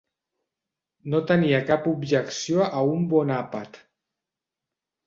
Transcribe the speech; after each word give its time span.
No 1.13 1.19
tenia 1.31 1.59
cap 1.67 1.85
objecció 1.93 2.67
a 2.81 2.85
un 2.95 3.07
bon 3.13 3.37
àpat. 3.39 3.81